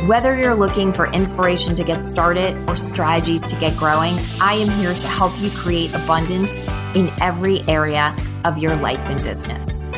[0.00, 4.68] Whether you're looking for inspiration to get started or strategies to get growing, I am
[4.80, 6.50] here to help you create abundance
[6.96, 9.88] in every area of your life and business.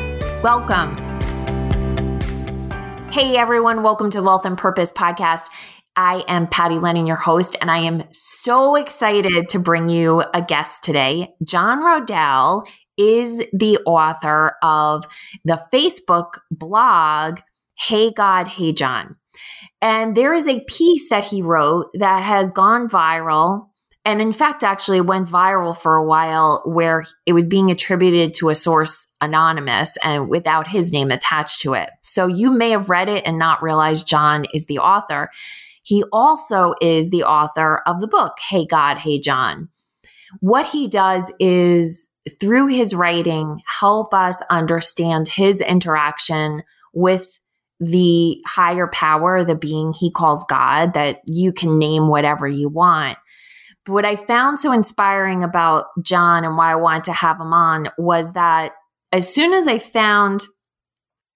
[0.43, 0.95] Welcome.
[3.09, 5.49] Hey everyone, welcome to Wealth and Purpose podcast.
[5.95, 10.41] I am Patty Lennon, your host, and I am so excited to bring you a
[10.43, 11.33] guest today.
[11.43, 15.07] John Roedel is the author of
[15.45, 17.39] the Facebook blog,
[17.77, 19.15] Hey God, Hey John.
[19.81, 23.67] And there is a piece that he wrote that has gone viral.
[24.03, 28.49] And in fact, actually went viral for a while where it was being attributed to
[28.49, 31.89] a source anonymous and without his name attached to it.
[32.03, 35.29] So you may have read it and not realized John is the author.
[35.81, 39.69] He also is the author of the book, Hey God, Hey John.
[40.39, 47.39] What he does is through his writing, help us understand his interaction with
[47.79, 53.17] the higher power, the being he calls God, that you can name whatever you want.
[53.85, 57.53] But what I found so inspiring about John and why I wanted to have him
[57.53, 58.73] on was that
[59.11, 60.45] as soon as I found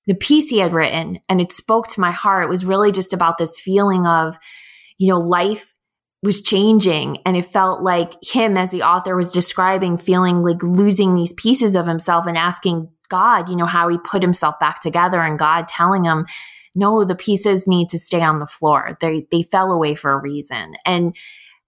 [0.07, 3.13] the piece he had written and it spoke to my heart, it was really just
[3.13, 4.37] about this feeling of,
[4.97, 5.75] you know, life
[6.21, 11.13] was changing and it felt like him as the author was describing feeling like losing
[11.13, 15.21] these pieces of himself and asking God, you know, how he put himself back together
[15.21, 16.25] and God telling him,
[16.75, 18.97] no, the pieces need to stay on the floor.
[19.01, 20.73] They they fell away for a reason.
[20.85, 21.15] And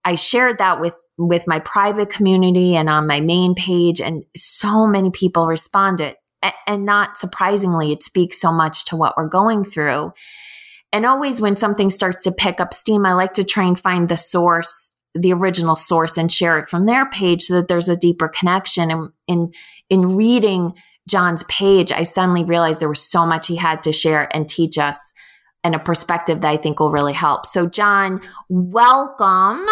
[0.06, 4.88] I shared that with with my private community and on my main page and so
[4.88, 6.16] many people responded.
[6.66, 10.12] and not surprisingly, it speaks so much to what we're going through.
[10.94, 14.10] And always when something starts to pick up steam, I like to try and find
[14.10, 17.98] the source the original source and share it from their page so that there's a
[17.98, 19.52] deeper connection and in
[19.90, 20.74] in reading
[21.10, 24.78] John's page, I suddenly realized there was so much he had to share and teach
[24.78, 24.98] us
[25.64, 27.46] and a perspective that I think will really help.
[27.46, 29.66] So, John, welcome.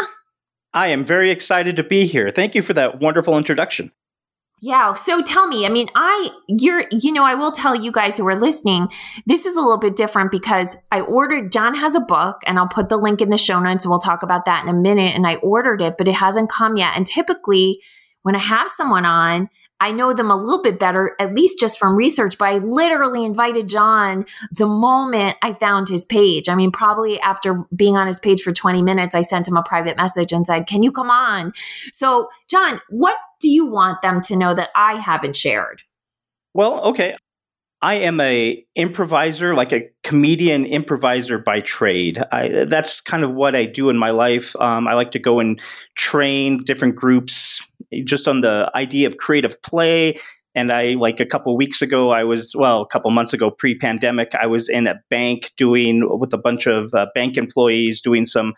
[0.74, 2.30] I am very excited to be here.
[2.30, 3.91] Thank you for that wonderful introduction.
[4.61, 4.93] Yeah.
[4.95, 8.27] So tell me, I mean, I, you're, you know, I will tell you guys who
[8.27, 8.89] are listening,
[9.25, 12.67] this is a little bit different because I ordered, John has a book and I'll
[12.67, 15.15] put the link in the show notes and we'll talk about that in a minute.
[15.15, 16.93] And I ordered it, but it hasn't come yet.
[16.97, 17.79] And typically
[18.23, 19.49] when I have someone on,
[19.79, 23.23] I know them a little bit better, at least just from research, but I literally
[23.23, 26.50] invited John the moment I found his page.
[26.50, 29.63] I mean, probably after being on his page for 20 minutes, I sent him a
[29.63, 31.53] private message and said, Can you come on?
[31.94, 35.84] So, John, what do you want them to know that I haven't shared?
[36.53, 37.16] Well, okay.
[37.81, 42.22] I am a improviser, like a comedian improviser by trade.
[42.29, 44.53] I, that's kind of what I do in my life.
[44.57, 45.62] Um, I like to go and
[45.95, 47.62] train different groups
[48.03, 50.17] just on the idea of creative play.
[50.55, 53.77] And I, like a couple weeks ago, I was, well, a couple months ago, pre
[53.77, 58.25] pandemic, I was in a bank doing with a bunch of uh, bank employees doing
[58.25, 58.53] some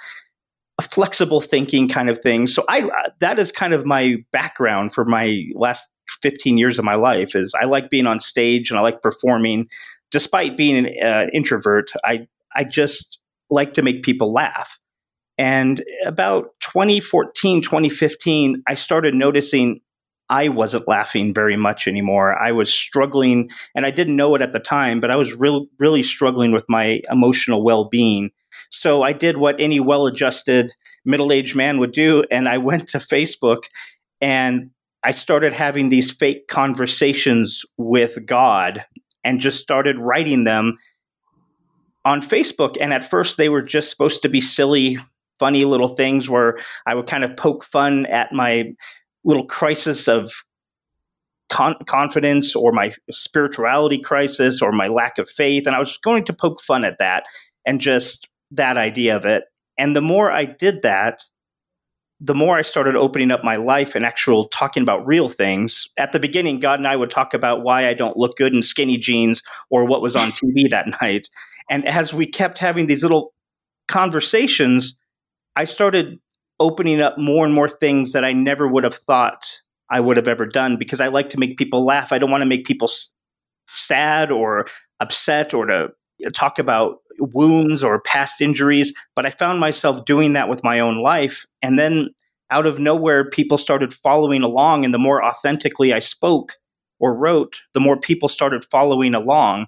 [0.81, 2.47] flexible thinking kind of thing.
[2.47, 5.87] So I, that is kind of my background for my last
[6.21, 9.67] 15 years of my life is I like being on stage and I like performing.
[10.11, 13.19] Despite being an uh, introvert, I I just
[13.49, 14.77] like to make people laugh.
[15.41, 19.81] And about 2014, 2015, I started noticing
[20.29, 22.37] I wasn't laughing very much anymore.
[22.37, 25.67] I was struggling, and I didn't know it at the time, but I was really,
[25.79, 28.29] really struggling with my emotional well being.
[28.69, 30.71] So I did what any well adjusted
[31.05, 33.63] middle aged man would do, and I went to Facebook
[34.21, 34.69] and
[35.01, 38.85] I started having these fake conversations with God
[39.23, 40.77] and just started writing them
[42.05, 42.77] on Facebook.
[42.79, 44.99] And at first, they were just supposed to be silly,
[45.41, 48.73] funny little things where I would kind of poke fun at my
[49.23, 50.31] little crisis of
[51.49, 55.65] con- confidence or my spirituality crisis or my lack of faith.
[55.65, 57.23] And I was going to poke fun at that
[57.65, 59.45] and just that idea of it.
[59.79, 61.23] And the more I did that,
[62.19, 66.11] the more I started opening up my life and actual talking about real things, at
[66.11, 68.99] the beginning, God and I would talk about why I don't look good in skinny
[68.99, 71.29] jeans or what was on TV that night.
[71.67, 73.33] And as we kept having these little
[73.87, 74.99] conversations,
[75.55, 76.19] I started
[76.59, 79.45] opening up more and more things that I never would have thought
[79.89, 82.11] I would have ever done because I like to make people laugh.
[82.13, 83.09] I don't want to make people s-
[83.67, 84.67] sad or
[84.99, 85.89] upset or to
[86.33, 91.01] talk about wounds or past injuries, but I found myself doing that with my own
[91.01, 91.45] life.
[91.61, 92.09] And then
[92.51, 94.85] out of nowhere, people started following along.
[94.85, 96.55] And the more authentically I spoke
[96.99, 99.67] or wrote, the more people started following along.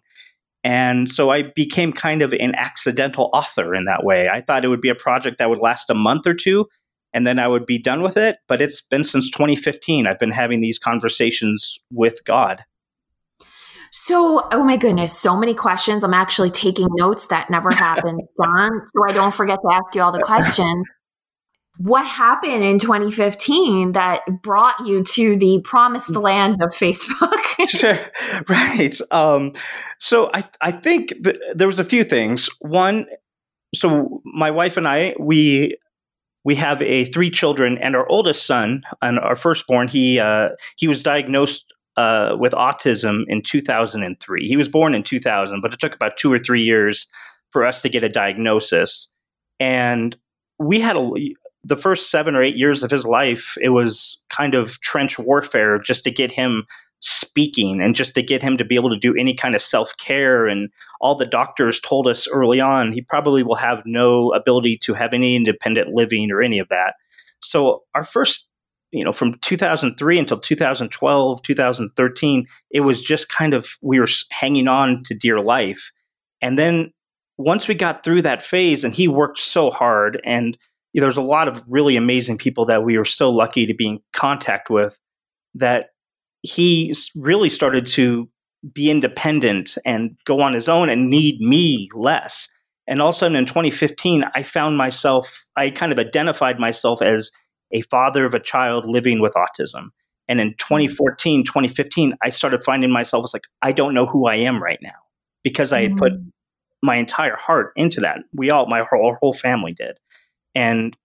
[0.64, 4.30] And so I became kind of an accidental author in that way.
[4.30, 6.68] I thought it would be a project that would last a month or two
[7.14, 8.38] and then I would be done with it.
[8.48, 10.08] But it's been since 2015.
[10.08, 12.66] I've been having these conversations with God.
[13.92, 16.04] So, oh my goodness, so many questions.
[16.04, 20.02] I'm actually taking notes that never happened, John, so I don't forget to ask you
[20.02, 20.88] all the questions.
[21.78, 27.42] What happened in 2015 that brought you to the promised land of Facebook?
[27.68, 28.00] sure,
[28.48, 28.98] right.
[29.12, 29.54] Um,
[30.00, 32.50] so I I think th- there was a few things.
[32.60, 33.08] One,
[33.74, 35.78] so my wife and I we
[36.44, 40.88] we have a three children, and our oldest son and our firstborn he uh, he
[40.88, 44.48] was diagnosed uh, with autism in 2003.
[44.48, 47.08] He was born in 2000, but it took about two or three years
[47.52, 49.08] for us to get a diagnosis.
[49.60, 50.18] And
[50.60, 51.12] we had a,
[51.64, 55.80] the first seven or eight years of his life, it was kind of trench warfare
[55.80, 56.66] just to get him
[57.00, 59.96] speaking and just to get him to be able to do any kind of self
[59.98, 60.48] care.
[60.48, 60.70] And
[61.02, 65.14] all the doctors told us early on he probably will have no ability to have
[65.14, 66.96] any independent living or any of that.
[67.42, 68.48] So our first
[68.92, 74.68] you know from 2003 until 2012 2013 it was just kind of we were hanging
[74.68, 75.92] on to dear life
[76.42, 76.94] and then
[77.38, 80.58] once we got through that phase and he worked so hard and
[80.94, 83.74] you know, there's a lot of really amazing people that we were so lucky to
[83.74, 84.98] be in contact with
[85.56, 85.88] that
[86.42, 88.30] he really started to
[88.74, 92.48] be independent and go on his own and need me less
[92.88, 97.02] and all of a sudden in 2015 i found myself i kind of identified myself
[97.02, 97.30] as
[97.74, 99.90] a father of a child living with autism.
[100.30, 104.36] And in 2014, 2015, I started finding myself as like, I don't know who I
[104.36, 104.92] am right now
[105.44, 106.32] because I had put mm.
[106.82, 108.20] my entire heart into that.
[108.34, 109.98] We all, my whole, whole family did.
[110.56, 110.96] And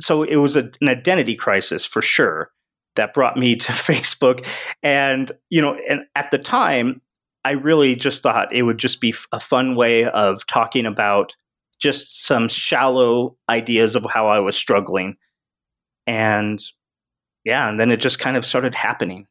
[0.00, 2.50] so it was a, an identity crisis for sure
[2.96, 4.46] that brought me to Facebook.
[4.82, 7.00] And, you know, and at the time,
[7.44, 11.34] I really just thought it would just be a fun way of talking about
[11.78, 15.16] just some shallow ideas of how I was struggling
[16.06, 16.60] and
[17.44, 19.26] yeah, and then it just kind of started happening.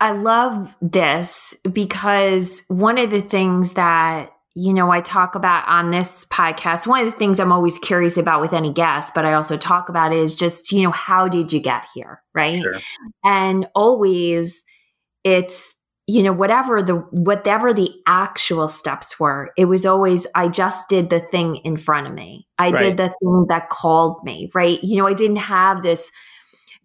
[0.00, 5.90] I love this because one of the things that you know I talk about on
[5.90, 9.34] this podcast, one of the things I'm always curious about with any guest, but I
[9.34, 12.62] also talk about is just, you know, how did you get here, right?
[12.62, 12.80] Sure.
[13.22, 14.64] And always
[15.24, 15.74] it's
[16.06, 21.10] you know whatever the whatever the actual steps were it was always i just did
[21.10, 22.78] the thing in front of me i right.
[22.78, 26.12] did the thing that called me right you know i didn't have this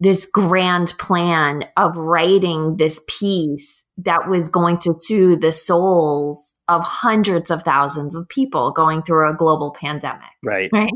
[0.00, 6.82] this grand plan of writing this piece that was going to soothe the souls of
[6.82, 10.30] hundreds of thousands of people going through a global pandemic.
[10.42, 10.70] Right.
[10.72, 10.92] Right?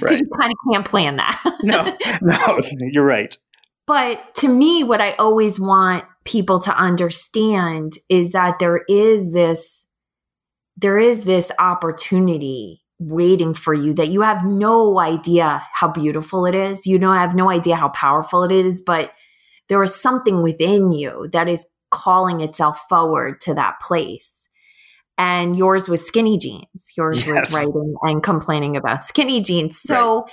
[0.00, 0.20] Right.
[0.20, 1.40] You kind of can't plan that.
[1.62, 3.36] No no you're right.
[3.86, 9.86] But to me, what I always want people to understand is that there is this
[10.76, 16.54] there is this opportunity waiting for you that you have no idea how beautiful it
[16.54, 16.86] is.
[16.86, 19.12] You know, I have no idea how powerful it is, but
[19.68, 24.47] there is something within you that is calling itself forward to that place.
[25.18, 26.92] And yours was skinny jeans.
[26.96, 27.46] Yours yes.
[27.46, 29.78] was writing and complaining about skinny jeans.
[29.78, 30.30] So right.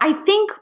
[0.00, 0.52] I think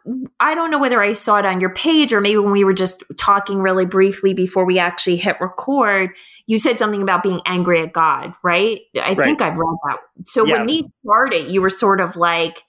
[0.41, 2.73] I don't know whether I saw it on your page or maybe when we were
[2.73, 6.11] just talking really briefly before we actually hit record,
[6.47, 8.81] you said something about being angry at God, right?
[8.97, 9.23] I right.
[9.23, 9.99] think I've read that.
[10.27, 10.55] So yeah.
[10.55, 12.63] when these started, you were sort of like,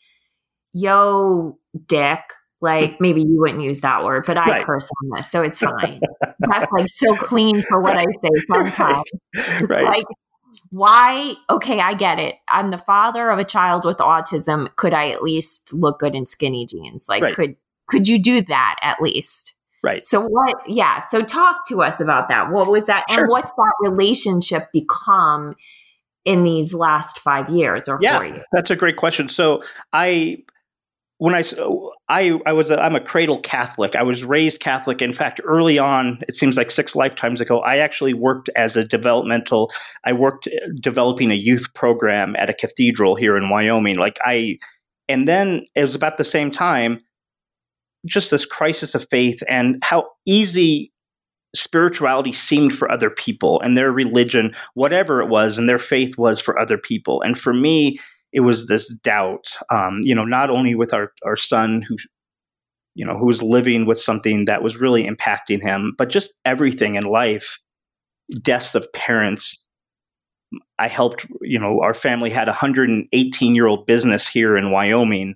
[0.73, 2.19] yo, dick.
[2.59, 4.65] Like maybe you wouldn't use that word, but I right.
[4.65, 6.01] curse on this, so it's fine.
[6.39, 7.95] That's like so clean for what.
[7.95, 9.03] I say sometimes.
[9.61, 9.85] Right.
[9.85, 10.05] Like
[10.69, 12.35] why okay i get it.
[12.47, 14.73] I'm the father of a child with autism.
[14.75, 17.07] Could i at least look good in skinny jeans?
[17.07, 17.33] Like right.
[17.33, 17.55] could
[17.89, 19.55] could you do that at least?
[19.83, 20.03] Right.
[20.03, 22.51] So what yeah so talk to us about that.
[22.51, 23.23] What was that sure.
[23.23, 25.55] and what's that relationship become
[26.25, 28.43] in these last five years or yeah, four years?
[28.51, 29.29] that's a great question.
[29.29, 29.61] So
[29.93, 30.37] i
[31.19, 31.43] when I,
[32.09, 33.95] I, I was, a, I'm a cradle Catholic.
[33.95, 35.01] I was raised Catholic.
[35.01, 38.83] In fact, early on, it seems like six lifetimes ago, I actually worked as a
[38.83, 39.71] developmental.
[40.05, 43.95] I worked uh, developing a youth program at a cathedral here in Wyoming.
[43.95, 44.59] Like I,
[45.09, 47.01] and then it was about the same time,
[48.05, 50.91] just this crisis of faith and how easy
[51.55, 56.39] spirituality seemed for other people and their religion, whatever it was, and their faith was
[56.39, 57.21] for other people.
[57.23, 57.97] And for me,
[58.33, 61.97] it was this doubt, um, you know, not only with our, our son who,
[62.95, 66.95] you know, who was living with something that was really impacting him, but just everything
[66.95, 67.59] in life,
[68.41, 69.63] deaths of parents.
[70.79, 75.35] I helped, you know, our family had a 118 year old business here in Wyoming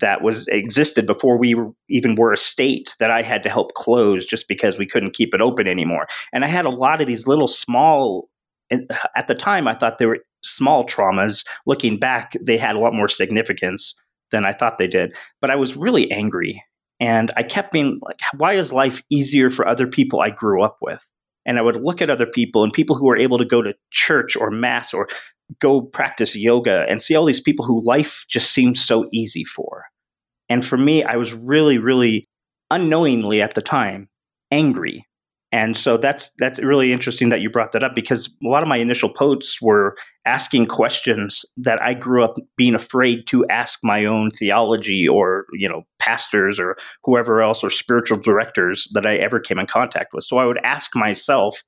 [0.00, 3.74] that was existed before we were, even were a state that I had to help
[3.74, 6.06] close just because we couldn't keep it open anymore.
[6.32, 8.28] And I had a lot of these little small
[8.70, 11.46] and at the time I thought they were small traumas.
[11.66, 13.94] Looking back, they had a lot more significance
[14.30, 15.16] than I thought they did.
[15.40, 16.62] But I was really angry
[17.00, 20.78] and I kept being like, why is life easier for other people I grew up
[20.80, 21.04] with?
[21.46, 23.74] And I would look at other people and people who were able to go to
[23.90, 25.08] church or mass or
[25.60, 29.86] go practice yoga and see all these people who life just seemed so easy for.
[30.50, 32.28] And for me, I was really, really
[32.70, 34.08] unknowingly at the time
[34.50, 35.06] angry
[35.50, 38.68] and so that's that's really interesting that you brought that up because a lot of
[38.68, 44.04] my initial posts were asking questions that I grew up being afraid to ask my
[44.04, 49.40] own theology or you know pastors or whoever else or spiritual directors that I ever
[49.40, 50.24] came in contact with.
[50.24, 51.62] So I would ask myself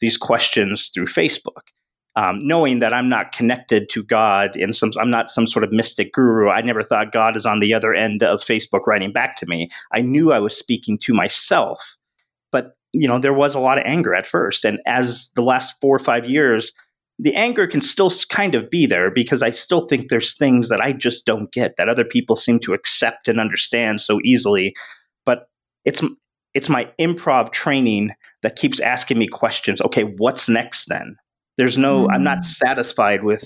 [0.00, 1.72] these questions through Facebook.
[2.16, 5.72] Um, knowing that I'm not connected to God in some, I'm not some sort of
[5.72, 6.48] mystic guru.
[6.48, 9.68] I never thought God is on the other end of Facebook writing back to me.
[9.92, 11.96] I knew I was speaking to myself,
[12.94, 14.64] you know, there was a lot of anger at first.
[14.64, 16.72] And as the last four or five years,
[17.18, 20.80] the anger can still kind of be there because I still think there's things that
[20.80, 24.74] I just don't get that other people seem to accept and understand so easily.
[25.24, 25.48] But
[25.84, 26.02] it's
[26.54, 28.10] it's my improv training
[28.42, 29.80] that keeps asking me questions.
[29.82, 31.16] Okay, what's next then?
[31.56, 32.12] There's no mm.
[32.12, 32.44] I'm not mm.
[32.44, 33.44] satisfied with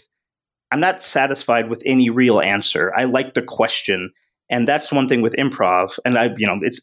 [0.70, 2.92] I'm not satisfied with any real answer.
[2.94, 4.12] I like the question.
[4.50, 5.98] And that's one thing with improv.
[6.04, 6.80] And I've, you know, it's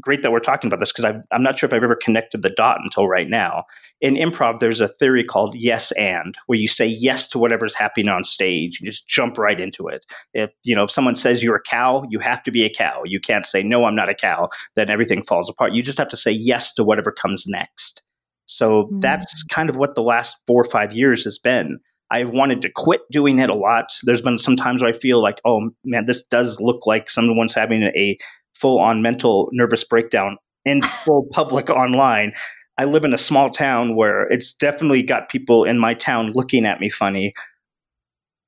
[0.00, 2.50] great that we're talking about this because I'm not sure if I've ever connected the
[2.50, 3.64] dot until right now.
[4.00, 8.08] In improv, there's a theory called yes and, where you say yes to whatever's happening
[8.08, 8.80] on stage.
[8.80, 10.06] You just jump right into it.
[10.34, 13.02] If you know if someone says you're a cow, you have to be a cow.
[13.04, 14.48] You can't say no, I'm not a cow.
[14.76, 15.72] Then everything falls apart.
[15.72, 18.02] You just have to say yes to whatever comes next.
[18.46, 19.00] So mm-hmm.
[19.00, 21.78] that's kind of what the last four or five years has been.
[22.10, 23.94] I've wanted to quit doing it a lot.
[24.02, 27.54] There's been some times where I feel like, oh man, this does look like someone's
[27.54, 28.18] having a
[28.60, 32.32] full on mental nervous breakdown in full public online.
[32.78, 36.64] I live in a small town where it's definitely got people in my town looking
[36.64, 37.34] at me funny.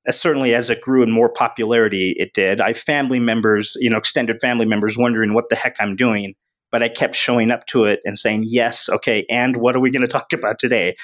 [0.05, 2.59] As certainly as it grew in more popularity, it did.
[2.59, 6.33] I have family members, you know, extended family members wondering what the heck I'm doing.
[6.71, 9.91] But I kept showing up to it and saying, yes, okay, and what are we
[9.91, 10.95] going to talk about today?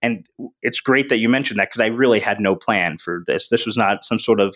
[0.00, 0.24] And
[0.62, 3.48] it's great that you mentioned that because I really had no plan for this.
[3.48, 4.54] This was not some sort of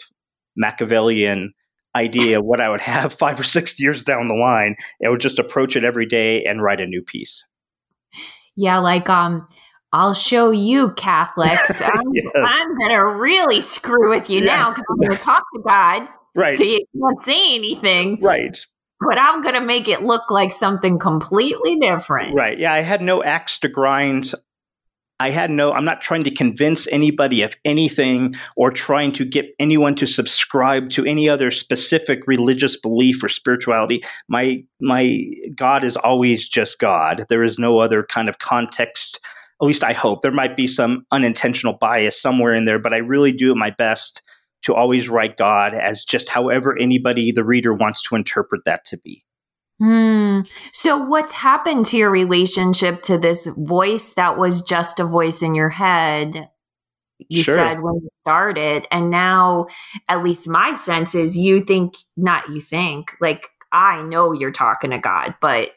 [0.57, 1.52] Machiavellian
[1.97, 4.76] idea what I would have five or six years down the line.
[5.04, 7.44] I would just approach it every day and write a new piece.
[8.56, 9.47] Yeah, like um,
[9.92, 11.70] I'll show you Catholics.
[11.80, 12.32] I'm, yes.
[12.37, 14.56] I'm gonna really screw with you yeah.
[14.56, 16.09] now because I'm gonna talk to God.
[16.35, 16.59] Right.
[16.59, 18.20] So you can't say anything.
[18.20, 18.59] Right.
[19.00, 22.35] But I'm gonna make it look like something completely different.
[22.35, 22.59] Right.
[22.59, 24.32] Yeah, I had no axe to grind.
[25.21, 29.55] I had no, I'm not trying to convince anybody of anything or trying to get
[29.59, 34.03] anyone to subscribe to any other specific religious belief or spirituality.
[34.29, 35.23] My, my
[35.55, 37.27] God is always just God.
[37.29, 39.21] There is no other kind of context.
[39.61, 40.23] At least I hope.
[40.23, 44.23] There might be some unintentional bias somewhere in there, but I really do my best
[44.62, 48.97] to always write God as just however anybody, the reader, wants to interpret that to
[48.97, 49.23] be.
[49.79, 50.20] Hmm.
[50.73, 55.54] So, what's happened to your relationship to this voice that was just a voice in
[55.54, 56.49] your head?
[57.28, 57.56] You sure.
[57.56, 59.66] said when you started, and now,
[60.09, 64.90] at least my sense is you think, not you think, like I know you're talking
[64.90, 65.70] to God, but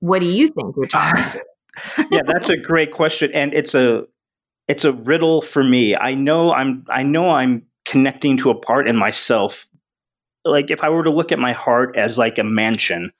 [0.00, 2.06] what do you think you're talking to?
[2.10, 4.04] yeah, that's a great question, and it's a
[4.68, 5.96] it's a riddle for me.
[5.96, 9.66] I know I'm I know I'm connecting to a part in myself
[10.44, 13.12] like if I were to look at my heart as like a mansion,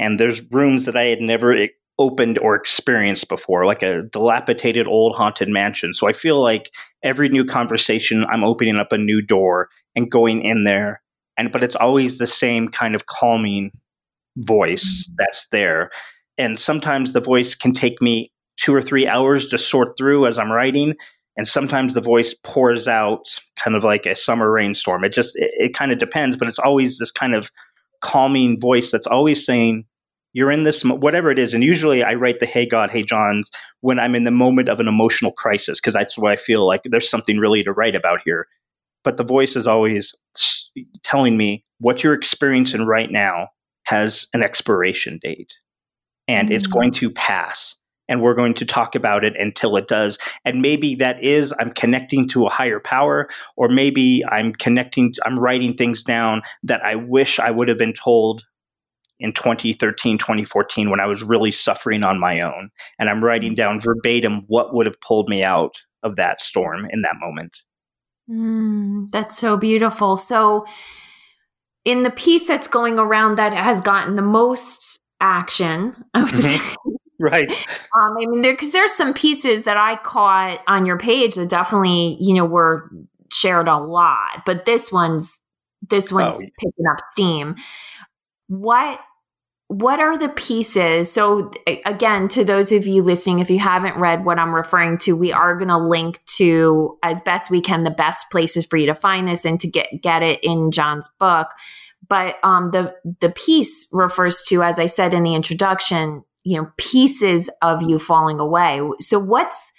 [0.00, 5.14] and there's rooms that I had never opened or experienced before, like a dilapidated old
[5.14, 5.92] haunted mansion.
[5.92, 10.42] So I feel like every new conversation, I'm opening up a new door and going
[10.42, 11.02] in there,
[11.36, 13.70] and but it's always the same kind of calming
[14.38, 15.14] voice mm-hmm.
[15.18, 15.90] that's there.
[16.38, 20.38] And sometimes the voice can take me two or three hours to sort through as
[20.38, 20.94] I'm writing
[21.36, 25.50] and sometimes the voice pours out kind of like a summer rainstorm it just it,
[25.58, 27.50] it kind of depends but it's always this kind of
[28.02, 29.86] calming voice that's always saying
[30.32, 33.42] you're in this whatever it is and usually i write the hey god hey john
[33.80, 36.82] when i'm in the moment of an emotional crisis because that's what i feel like
[36.84, 38.46] there's something really to write about here
[39.02, 40.14] but the voice is always
[41.02, 43.48] telling me what you're experiencing right now
[43.84, 45.54] has an expiration date
[46.28, 46.56] and mm-hmm.
[46.56, 46.72] it's mm.
[46.72, 47.76] going to pass
[48.10, 50.18] and we're going to talk about it until it does.
[50.44, 55.38] And maybe that is I'm connecting to a higher power, or maybe I'm connecting, I'm
[55.38, 58.44] writing things down that I wish I would have been told
[59.20, 62.70] in 2013, 2014 when I was really suffering on my own.
[62.98, 67.02] And I'm writing down verbatim what would have pulled me out of that storm in
[67.02, 67.62] that moment.
[68.28, 70.16] Mm, that's so beautiful.
[70.16, 70.66] So,
[71.84, 76.92] in the piece that's going around that has gotten the most action, mm-hmm.
[77.18, 77.52] right?
[77.98, 81.48] Um, I mean, because there, there's some pieces that I caught on your page that
[81.48, 82.90] definitely, you know, were
[83.32, 85.38] shared a lot, but this one's
[85.88, 86.44] this one's oh.
[86.58, 87.56] picking up steam.
[88.48, 89.00] What
[89.70, 91.12] what are the pieces?
[91.12, 91.52] So,
[91.86, 95.32] again, to those of you listening, if you haven't read what I'm referring to, we
[95.32, 98.96] are going to link to as best we can the best places for you to
[98.96, 101.50] find this and to get get it in John's book.
[102.08, 106.72] But um, the the piece refers to, as I said in the introduction, you know,
[106.76, 108.80] pieces of you falling away.
[108.98, 109.72] So, what's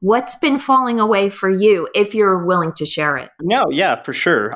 [0.00, 3.30] what's been falling away for you, if you're willing to share it?
[3.40, 4.52] No, yeah, for sure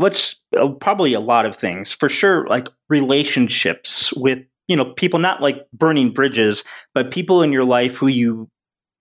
[0.00, 5.18] let's uh, probably a lot of things for sure like relationships with you know people
[5.18, 6.64] not like burning bridges
[6.94, 8.48] but people in your life who you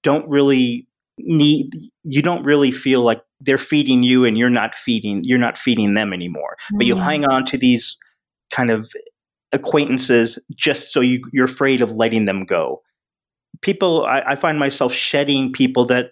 [0.03, 0.87] don't really
[1.17, 5.57] need you don't really feel like they're feeding you and you're not feeding you're not
[5.57, 6.77] feeding them anymore mm-hmm.
[6.77, 7.03] but you mm.
[7.03, 7.97] hang on to these
[8.51, 8.91] kind of
[9.51, 12.81] acquaintances just so you, you're afraid of letting them go
[13.61, 16.11] people I, I find myself shedding people that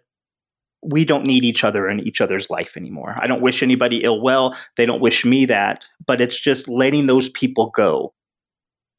[0.84, 3.16] we don't need each other in each other's life anymore.
[3.20, 4.56] I don't wish anybody ill well.
[4.76, 8.14] They don't wish me that, but it's just letting those people go.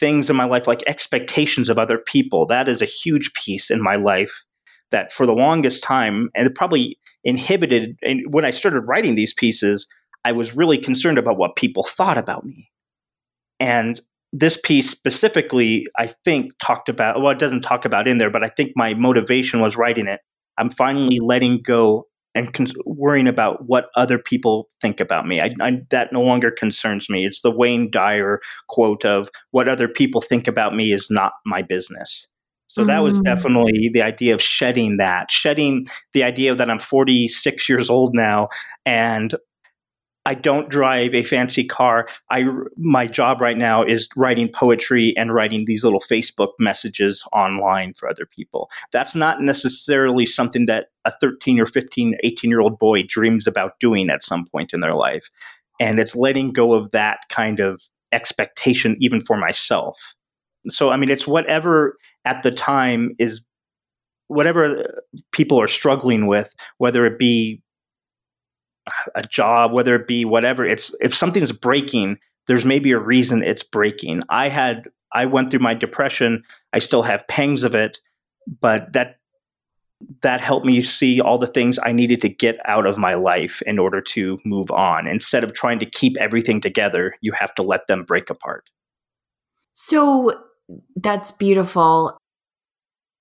[0.01, 3.83] Things in my life like expectations of other people, that is a huge piece in
[3.83, 4.45] my life
[4.91, 7.97] that for the longest time, and it probably inhibited.
[8.03, 9.87] And when I started writing these pieces,
[10.25, 12.71] I was really concerned about what people thought about me.
[13.61, 14.01] And
[14.33, 18.45] this piece specifically, I think, talked about, well, it doesn't talk about in there, but
[18.45, 20.21] I think my motivation was writing it
[20.59, 25.41] I'm finally letting go and con- worrying about what other people think about me.
[25.41, 27.27] I, I, that no longer concerns me.
[27.27, 31.63] It's the Wayne Dyer quote of what other people think about me is not my
[31.63, 32.27] business.
[32.69, 33.25] So that was mm.
[33.25, 38.49] definitely the idea of shedding that, shedding the idea that I'm 46 years old now
[38.85, 39.35] and
[40.29, 42.07] I don't drive a fancy car.
[42.31, 42.45] I
[42.77, 48.11] my job right now is writing poetry and writing these little Facebook messages online for
[48.11, 48.69] other people.
[48.93, 53.81] That's not necessarily something that a 13 or 15, 18 year old boy dreams about
[53.81, 55.31] doing at some point in their life.
[55.81, 57.81] And it's letting go of that kind of
[58.13, 59.99] expectation even for myself.
[60.67, 63.41] So I mean it's whatever at the time is
[64.27, 67.63] whatever people are struggling with, whether it be
[69.15, 70.65] a job, whether it be whatever.
[70.65, 74.23] It's if something's breaking, there's maybe a reason it's breaking.
[74.29, 76.45] I had I went through my depression.
[76.73, 77.99] I still have pangs of it,
[78.61, 79.17] but that
[80.23, 83.63] that helped me see all the things I needed to get out of my life
[83.63, 85.09] in order to move on.
[85.09, 88.71] Instead of trying to keep everything together, you have to let them break apart.
[89.73, 90.41] So
[90.97, 92.17] that's beautiful.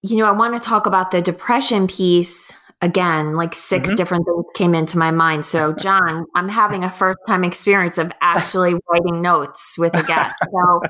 [0.03, 3.96] You know, I want to talk about the depression piece again like 6 mm-hmm.
[3.96, 8.12] different things came into my mind so john i'm having a first time experience of
[8.22, 10.82] actually writing notes with a guest so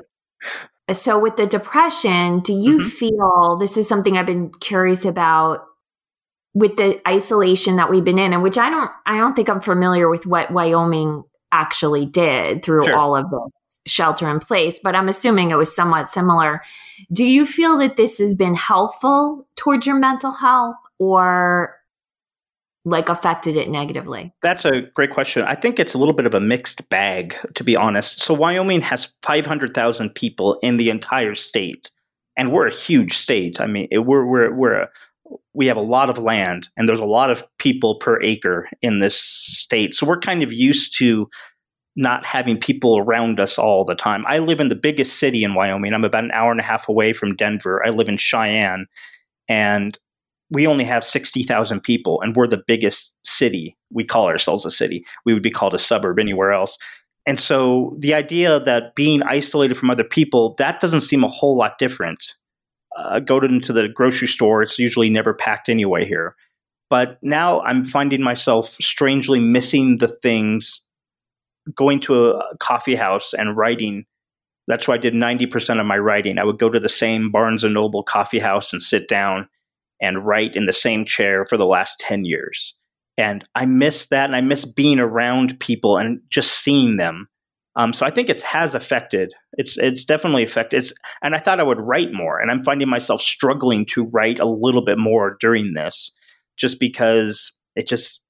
[0.92, 2.88] so with the depression do you mm-hmm.
[2.88, 5.64] feel this is something i've been curious about
[6.54, 9.60] with the isolation that we've been in and which i don't i don't think i'm
[9.60, 11.22] familiar with what wyoming
[11.52, 12.96] actually did through sure.
[12.96, 16.60] all of this shelter in place but i'm assuming it was somewhat similar
[17.12, 21.77] do you feel that this has been helpful towards your mental health or
[22.88, 24.32] like affected it negatively?
[24.42, 25.42] That's a great question.
[25.42, 28.20] I think it's a little bit of a mixed bag, to be honest.
[28.20, 31.90] So, Wyoming has 500,000 people in the entire state,
[32.36, 33.60] and we're a huge state.
[33.60, 34.88] I mean, we're, we're, we're a,
[35.54, 39.00] we have a lot of land, and there's a lot of people per acre in
[39.00, 39.94] this state.
[39.94, 41.28] So, we're kind of used to
[41.96, 44.24] not having people around us all the time.
[44.28, 45.92] I live in the biggest city in Wyoming.
[45.92, 47.84] I'm about an hour and a half away from Denver.
[47.84, 48.86] I live in Cheyenne.
[49.48, 49.98] And
[50.50, 53.76] we only have 60,000 people and we're the biggest city.
[53.90, 55.04] We call ourselves a city.
[55.24, 56.78] We would be called a suburb anywhere else.
[57.26, 61.56] And so the idea that being isolated from other people, that doesn't seem a whole
[61.56, 62.34] lot different.
[62.96, 66.34] Uh, go into the grocery store, it's usually never packed anyway here.
[66.88, 70.80] But now I'm finding myself strangely missing the things,
[71.74, 74.06] going to a coffee house and writing.
[74.66, 76.38] That's why I did 90% of my writing.
[76.38, 79.48] I would go to the same Barnes and Noble coffee house and sit down
[80.00, 82.74] and write in the same chair for the last 10 years.
[83.16, 87.28] And I miss that and I miss being around people and just seeing them.
[87.76, 89.34] Um, so I think it has affected.
[89.52, 90.78] It's it's definitely affected.
[90.78, 94.40] It's, and I thought I would write more, and I'm finding myself struggling to write
[94.40, 96.10] a little bit more during this,
[96.56, 98.20] just because it just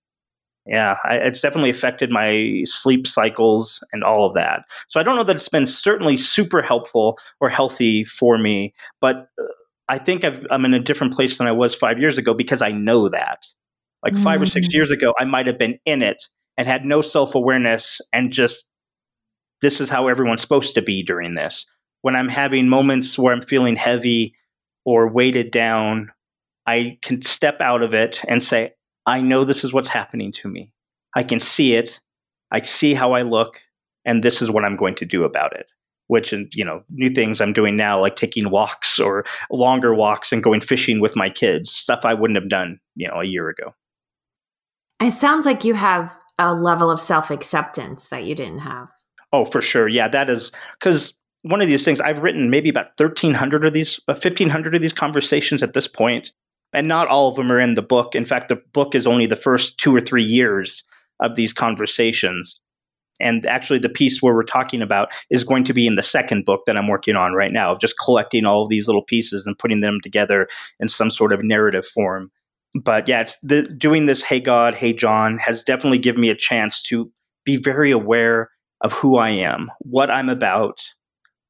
[0.68, 4.64] yeah, I, it's definitely affected my sleep cycles and all of that.
[4.88, 9.28] So I don't know that it's been certainly super helpful or healthy for me, but
[9.40, 9.46] uh,
[9.88, 12.62] I think i am in a different place than I was five years ago because
[12.62, 13.46] I know that.
[14.04, 14.22] Like mm-hmm.
[14.22, 14.74] five or six mm.
[14.74, 16.22] years ago, I might have been in it
[16.56, 18.66] and had no self awareness and just
[19.60, 21.66] this is how everyone's supposed to be during this.
[22.02, 24.34] When I'm having moments where I'm feeling heavy
[24.84, 26.12] or weighted down,
[26.66, 28.72] I can step out of it and say,
[29.06, 30.72] I know this is what's happening to me.
[31.16, 32.00] I can see it.
[32.50, 33.62] I see how I look,
[34.04, 35.70] and this is what I'm going to do about it.
[36.08, 40.42] Which, you know, new things I'm doing now, like taking walks or longer walks and
[40.42, 43.74] going fishing with my kids, stuff I wouldn't have done, you know, a year ago.
[45.00, 48.88] It sounds like you have a level of self acceptance that you didn't have.
[49.32, 49.88] Oh, for sure.
[49.88, 54.00] Yeah, that is because one of these things I've written maybe about 1300 of these,
[54.06, 56.32] 1500 uh, of these conversations at this point,
[56.72, 58.14] and not all of them are in the book.
[58.14, 60.84] In fact, the book is only the first two or three years
[61.20, 62.60] of these conversations.
[63.20, 66.44] And actually, the piece where we're talking about is going to be in the second
[66.44, 69.46] book that I'm working on right now, of just collecting all of these little pieces
[69.46, 70.48] and putting them together
[70.80, 72.30] in some sort of narrative form.
[72.74, 76.36] But yeah, it's the, doing this Hey God, Hey John has definitely given me a
[76.36, 77.10] chance to
[77.44, 78.50] be very aware
[78.82, 80.80] of who I am, what I'm about,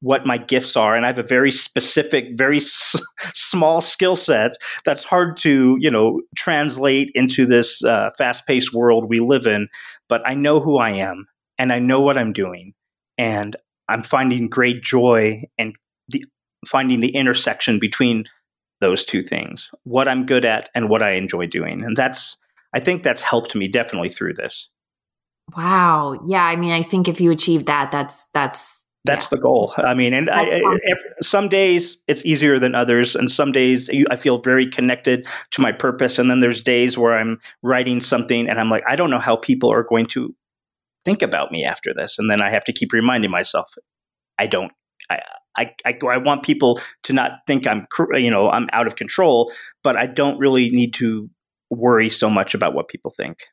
[0.01, 0.95] what my gifts are.
[0.95, 3.01] And i have a very specific very s-
[3.35, 4.53] small skill set
[4.85, 9.69] that's hard to you know translate into this uh, fast-paced world we live in.
[10.09, 11.27] But i know who i am
[11.59, 12.75] and i know what i'm doing
[13.17, 13.57] and
[13.89, 15.75] i'm finding great joy and
[16.09, 16.25] the
[16.67, 18.25] finding the intersection between
[18.81, 22.37] those two things what i'm good at and what i enjoy doing and that's
[22.75, 24.69] i think that's helped me definitely through this
[25.57, 29.37] wow yeah i mean i think if you achieve that that's that's that's yeah.
[29.37, 29.73] the goal.
[29.77, 34.17] I mean, and I, if, some days it's easier than others, and some days I
[34.17, 36.19] feel very connected to my purpose.
[36.19, 39.37] And then there's days where I'm writing something and I'm like, I don't know how
[39.37, 40.35] people are going to
[41.09, 43.73] think about me after this, and then I have to keep reminding myself,
[44.39, 44.73] I don't.
[45.09, 45.21] I,
[45.57, 49.51] I, I, I want people to not think I'm, you know, I'm out of control,
[49.83, 51.31] but I don't really need to
[51.71, 53.47] worry so much about what people think.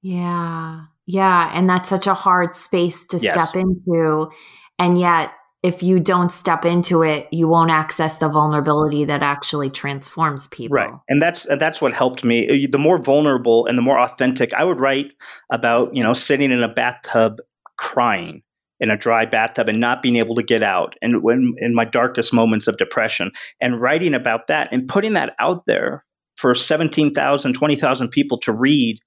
[0.00, 0.82] Yeah.
[1.06, 1.50] Yeah.
[1.52, 3.34] And that's such a hard space to yes.
[3.34, 4.30] step into.
[4.78, 5.30] And yet,
[5.62, 10.76] if you don't step into it, you won't access the vulnerability that actually transforms people.
[10.76, 12.64] Right, and that's uh, that's what helped me.
[12.64, 15.12] Uh, the more vulnerable and the more authentic, I would write
[15.50, 17.38] about you know sitting in a bathtub
[17.76, 18.42] crying
[18.80, 21.84] in a dry bathtub and not being able to get out, and when in my
[21.84, 26.04] darkest moments of depression, and writing about that and putting that out there
[26.36, 28.98] for 17,000, 20,000 people to read.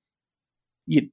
[0.88, 1.10] You,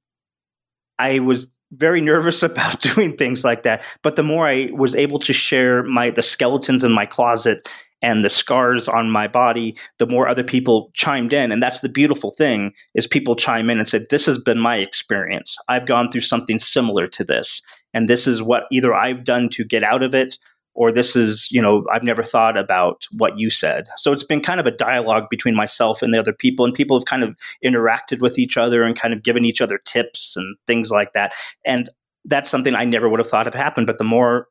[0.97, 3.83] I was very nervous about doing things like that.
[4.01, 7.69] But the more I was able to share my the skeletons in my closet
[8.01, 11.51] and the scars on my body, the more other people chimed in.
[11.51, 14.77] And that's the beautiful thing is people chime in and said, This has been my
[14.77, 15.55] experience.
[15.69, 17.61] I've gone through something similar to this.
[17.93, 20.37] And this is what either I've done to get out of it
[20.75, 23.87] or this is, you know, I've never thought about what you said.
[23.97, 26.97] So it's been kind of a dialogue between myself and the other people, and people
[26.97, 30.57] have kind of interacted with each other and kind of given each other tips and
[30.65, 31.33] things like that.
[31.65, 31.89] And
[32.25, 33.87] that's something I never would have thought had happened.
[33.87, 34.47] But the more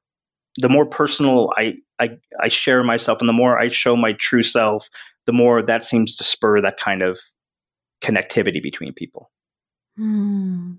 [0.59, 4.43] the more personal I, I I share myself and the more I show my true
[4.43, 4.89] self,
[5.27, 7.19] the more that seems to spur that kind of
[8.03, 9.31] connectivity between people.
[9.97, 10.75] Hmm.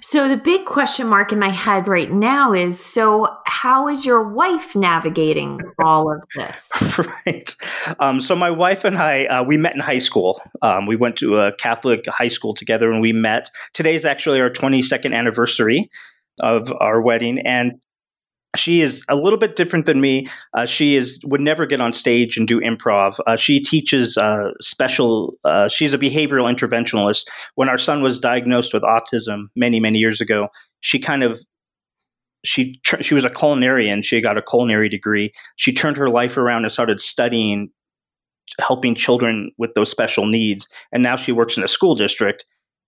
[0.00, 4.28] So the big question mark in my head right now is so how is your
[4.28, 6.68] wife navigating all of this?
[7.26, 7.54] right.
[7.98, 10.40] Um, so my wife and I uh, we met in high school.
[10.62, 13.50] Um, we went to a Catholic high school together and we met.
[13.72, 15.90] Today is actually our 22nd anniversary
[16.40, 17.80] of our wedding and
[18.56, 20.26] she is a little bit different than me.
[20.54, 23.18] Uh, she is would never get on stage and do improv.
[23.26, 25.34] Uh, she teaches uh, special.
[25.44, 27.28] Uh, she's a behavioral interventionalist.
[27.56, 30.48] When our son was diagnosed with autism many many years ago,
[30.80, 31.40] she kind of
[32.44, 34.02] she she was a culinarian.
[34.02, 35.32] She got a culinary degree.
[35.56, 37.70] She turned her life around and started studying
[38.60, 40.66] helping children with those special needs.
[40.90, 42.46] And now she works in a school district.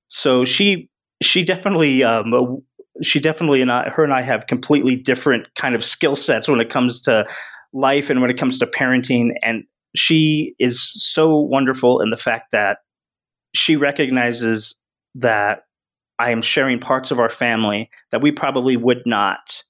[0.09, 0.89] So she
[1.23, 2.63] she definitely um,
[3.03, 6.61] she definitely and I, her and I have completely different kind of skill sets when
[6.61, 7.27] it comes to
[7.73, 9.31] life and when it comes to parenting.
[9.43, 12.79] And she is so wonderful in the fact that
[13.55, 14.77] she recognizes
[15.17, 15.63] that
[16.19, 19.63] I am sharing parts of our family that we probably would not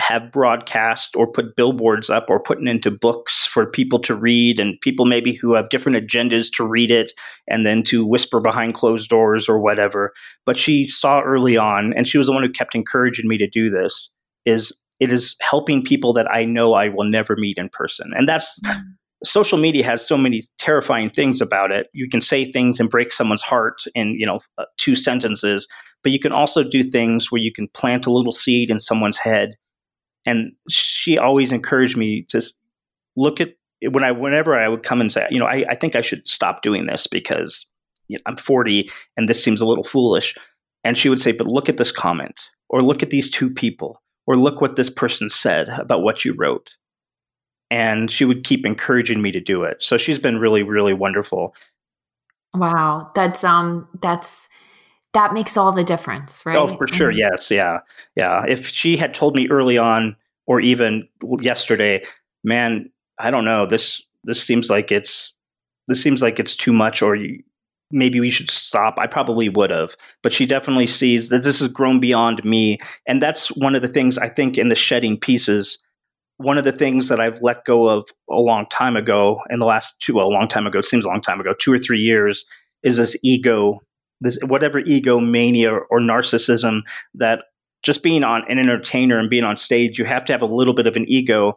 [0.00, 4.80] have broadcast or put billboards up or putting into books for people to read and
[4.80, 7.12] people maybe who have different agendas to read it
[7.48, 10.12] and then to whisper behind closed doors or whatever.
[10.46, 13.48] But she saw early on and she was the one who kept encouraging me to
[13.48, 14.10] do this
[14.44, 18.10] is it is helping people that I know I will never meet in person.
[18.14, 18.82] And that's mm.
[19.24, 21.88] social media has so many terrifying things about it.
[21.94, 25.66] You can say things and break someone's heart in you know uh, two sentences
[26.02, 29.18] but you can also do things where you can plant a little seed in someone's
[29.18, 29.56] head
[30.26, 32.42] and she always encouraged me to
[33.16, 33.54] look at
[33.90, 36.28] when I whenever I would come and say, you know, I, I think I should
[36.28, 37.66] stop doing this because
[38.08, 40.34] you know, I'm 40 and this seems a little foolish.
[40.84, 44.02] And she would say, but look at this comment or look at these two people.
[44.26, 46.76] or look what this person said about what you wrote.
[47.70, 49.82] And she would keep encouraging me to do it.
[49.82, 51.54] So she's been really, really wonderful.
[52.54, 53.10] Wow.
[53.14, 54.48] That's, um, that's,
[55.12, 56.56] that makes all the difference, right?
[56.56, 57.10] Oh, for sure.
[57.10, 57.18] Mm-hmm.
[57.18, 57.50] Yes.
[57.50, 57.80] Yeah.
[58.16, 58.44] Yeah.
[58.48, 61.08] If she had told me early on, or even
[61.40, 62.04] yesterday,
[62.42, 63.66] man, I don't know.
[63.66, 65.32] This, this seems like it's,
[65.88, 67.42] this seems like it's too much, or you,
[67.90, 68.94] maybe we should stop.
[68.98, 72.78] I probably would have, but she definitely sees that this has grown beyond me.
[73.06, 75.78] And that's one of the things I think in the shedding pieces.
[76.36, 79.66] One of the things that I've let go of a long time ago, in the
[79.66, 82.00] last two, well, a long time ago, seems a long time ago, two or three
[82.00, 82.44] years,
[82.82, 83.80] is this ego,
[84.20, 86.80] this whatever ego mania or, narcissism
[87.14, 87.44] that
[87.82, 90.74] just being on an entertainer and being on stage, you have to have a little
[90.74, 91.54] bit of an ego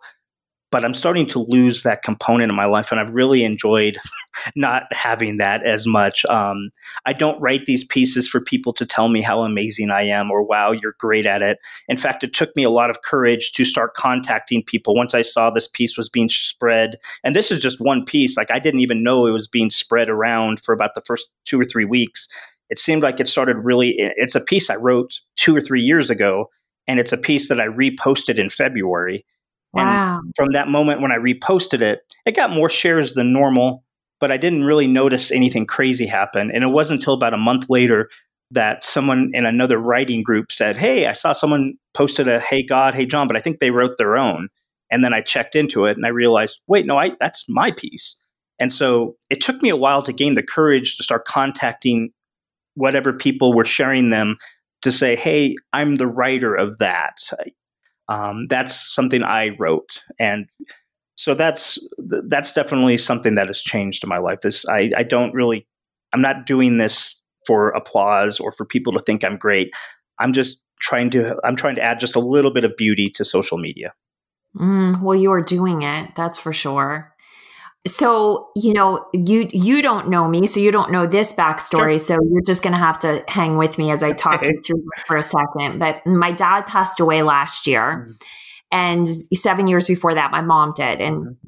[0.74, 4.00] but I'm starting to lose that component in my life, and I've really enjoyed
[4.56, 6.26] not having that as much.
[6.26, 6.72] Um,
[7.06, 10.42] I don't write these pieces for people to tell me how amazing I am or
[10.42, 11.60] wow, you're great at it.
[11.90, 15.22] In fact, it took me a lot of courage to start contacting people once I
[15.22, 16.98] saw this piece was being spread.
[17.24, 18.36] And this is just one piece.
[18.36, 21.62] Like I didn't even know it was being spread around for about the first two
[21.62, 22.28] or three weeks.
[22.72, 23.94] It seemed like it started really.
[23.98, 26.50] It's a piece I wrote two or three years ago,
[26.88, 29.24] and it's a piece that I reposted in February
[29.74, 30.20] Wow.
[30.22, 33.84] And from that moment when I reposted it, it got more shares than normal,
[34.20, 36.52] but I didn't really notice anything crazy happen.
[36.52, 38.10] And it wasn't until about a month later
[38.52, 42.94] that someone in another writing group said, Hey, I saw someone posted a Hey God,
[42.94, 44.50] Hey John, but I think they wrote their own.
[44.92, 48.16] And then I checked into it and I realized, wait, no, I, that's my piece.
[48.60, 52.12] And so it took me a while to gain the courage to start contacting
[52.76, 54.38] whatever people were sharing them
[54.84, 57.22] to say, Hey, I'm the writer of that
[58.10, 60.48] um, that's something I wrote, and
[61.16, 64.42] so that's that's definitely something that has changed in my life.
[64.42, 65.68] This I, I don't really
[66.14, 69.74] I'm not doing this for applause or for people to think I'm great.
[70.20, 73.26] I'm just trying to I'm trying to add just a little bit of beauty to
[73.26, 73.94] social media.
[74.58, 76.12] Mm, well, you are doing it.
[76.16, 77.13] That's for sure
[77.86, 82.00] so you know you you don't know me so you don't know this backstory sure.
[82.00, 84.84] so you're just going to have to hang with me as i talk you through
[85.06, 88.12] for a second but my dad passed away last year mm-hmm.
[88.72, 91.48] and seven years before that my mom did and mm-hmm.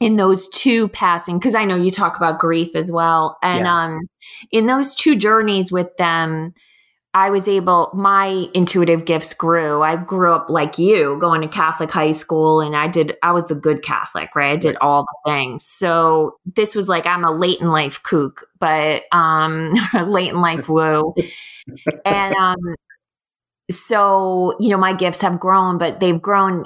[0.00, 3.84] in those two passing because i know you talk about grief as well and yeah.
[3.84, 4.00] um
[4.50, 6.52] in those two journeys with them
[7.12, 9.82] I was able, my intuitive gifts grew.
[9.82, 13.48] I grew up like you, going to Catholic high school, and I did, I was
[13.48, 14.52] the good Catholic, right?
[14.52, 15.64] I did all the things.
[15.64, 19.72] So this was like, I'm a late in life kook, but um,
[20.06, 21.12] late in life woo.
[22.04, 22.76] and um,
[23.70, 26.64] so, you know, my gifts have grown, but they've grown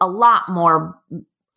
[0.00, 0.98] a lot more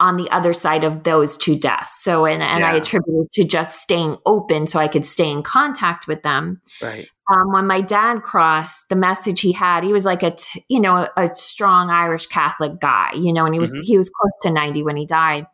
[0.04, 2.04] on the other side of those two deaths.
[2.04, 2.72] So, and, and yeah.
[2.72, 6.62] I attribute it to just staying open so I could stay in contact with them.
[6.82, 10.66] Right um, when my dad crossed, the message he had, he was like a, t-
[10.68, 13.84] you know, a, a, strong Irish Catholic guy, you know, and he was mm-hmm.
[13.84, 15.48] he was close to ninety when he died.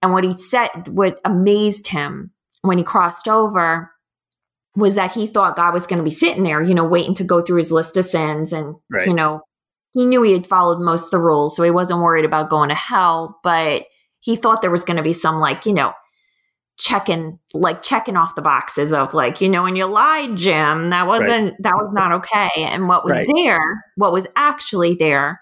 [0.00, 2.30] And what he said, what amazed him
[2.62, 3.90] when he crossed over,
[4.76, 7.24] was that he thought God was going to be sitting there, you know, waiting to
[7.24, 9.06] go through his list of sins, and right.
[9.06, 9.42] you know,
[9.92, 12.70] he knew he had followed most of the rules, so he wasn't worried about going
[12.70, 13.84] to hell, but
[14.20, 15.92] he thought there was going to be some like, you know,
[16.78, 21.06] checking like checking off the boxes of like you know and you lied jim that
[21.06, 21.56] wasn't right.
[21.60, 23.28] that was not okay and what was right.
[23.36, 25.40] there what was actually there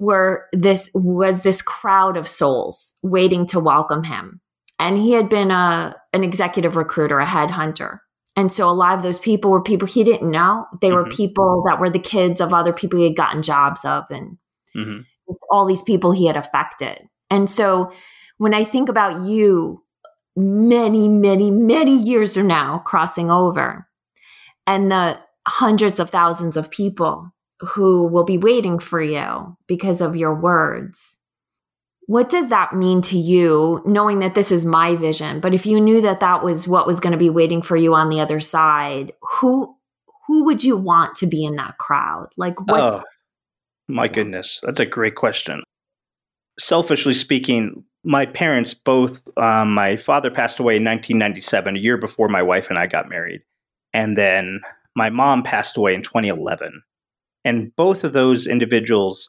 [0.00, 4.40] were this was this crowd of souls waiting to welcome him
[4.80, 8.00] and he had been a an executive recruiter a headhunter
[8.36, 10.96] and so a lot of those people were people he didn't know they mm-hmm.
[10.96, 14.38] were people that were the kids of other people he had gotten jobs of and
[14.76, 15.00] mm-hmm.
[15.50, 16.98] all these people he had affected
[17.30, 17.92] and so
[18.38, 19.82] when i think about you
[20.36, 23.86] many, many, many years from now crossing over,
[24.66, 30.16] and the hundreds of thousands of people who will be waiting for you because of
[30.16, 31.18] your words.
[32.10, 35.38] What does that mean to you, knowing that this is my vision?
[35.38, 37.94] But if you knew that that was what was going to be waiting for you
[37.94, 39.76] on the other side, who
[40.26, 42.26] who would you want to be in that crowd?
[42.36, 43.04] Like, what's oh,
[43.86, 45.62] my goodness, that's a great question.
[46.58, 52.26] Selfishly speaking, my parents both um, my father passed away in 1997 a year before
[52.26, 53.42] my wife and i got married
[53.92, 54.60] and then
[54.96, 56.82] my mom passed away in 2011
[57.44, 59.28] and both of those individuals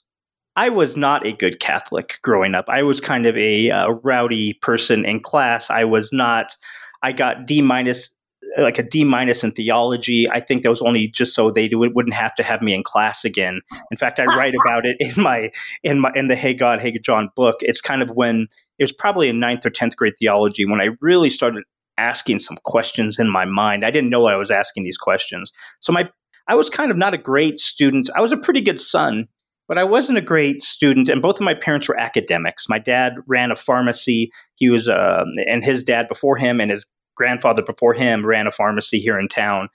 [0.56, 4.54] i was not a good catholic growing up i was kind of a uh, rowdy
[4.56, 6.56] person in class i was not
[7.04, 8.10] i got d minus
[8.58, 10.30] like a D minus in theology.
[10.30, 13.24] I think that was only just so they wouldn't have to have me in class
[13.24, 13.62] again.
[13.92, 15.52] In fact, I write about it in my
[15.84, 17.58] in my in the Hey God, Hey John book.
[17.62, 18.48] It's kind of when
[18.80, 21.64] it was probably in ninth or tenth grade theology when I really started
[21.98, 23.86] asking some questions in my mind.
[23.86, 25.52] I didn't know I was asking these questions.
[25.80, 26.10] So my
[26.48, 28.10] I was kind of not a great student.
[28.16, 29.28] I was a pretty good son
[29.72, 31.08] but I wasn't a great student.
[31.08, 32.68] And both of my parents were academics.
[32.68, 34.30] My dad ran a pharmacy.
[34.58, 38.52] He was, uh, and his dad before him and his grandfather before him ran a
[38.52, 39.70] pharmacy here in town.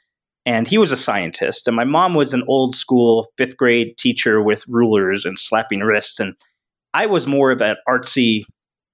[0.45, 1.67] And he was a scientist.
[1.67, 6.21] And my mom was an old school fifth grade teacher with rulers and slapping wrists.
[6.21, 6.35] And
[6.93, 8.45] I was more of an artsy,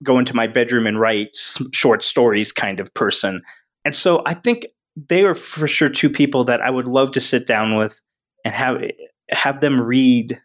[0.04, 1.34] go into my bedroom and write
[1.72, 3.40] short stories kind of person.
[3.84, 7.20] And so I think they are for sure two people that I would love to
[7.20, 8.00] sit down with
[8.44, 8.80] and have
[9.32, 10.40] have them read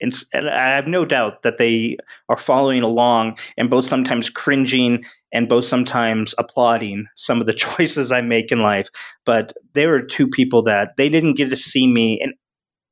[0.00, 1.96] and, and, I have no doubt that they
[2.28, 8.10] are following along and both sometimes cringing and both sometimes applauding some of the choices
[8.10, 8.88] I make in life.
[9.24, 12.20] But there are two people that they didn't get to see me.
[12.22, 12.34] And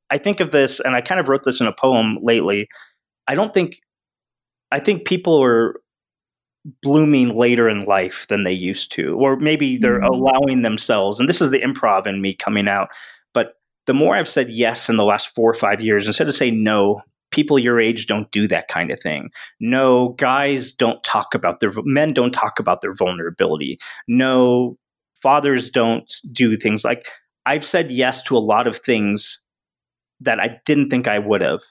[0.09, 2.67] I think of this, and I kind of wrote this in a poem lately.
[3.27, 3.79] I don't think,
[4.71, 5.79] I think people are
[6.81, 10.13] blooming later in life than they used to, or maybe they're mm-hmm.
[10.13, 11.19] allowing themselves.
[11.19, 12.89] And this is the improv in me coming out.
[13.89, 16.63] The more I've said yes in the last four or five years, instead of saying
[16.63, 19.31] no, people your age don't do that kind of thing.
[19.59, 23.79] No, guys don't talk about their men don't talk about their vulnerability.
[24.07, 24.77] No,
[25.23, 27.07] fathers don't do things like
[27.47, 29.39] I've said yes to a lot of things
[30.19, 31.61] that I didn't think I would have.